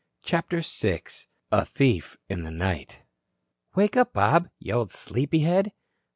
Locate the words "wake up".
3.75-4.13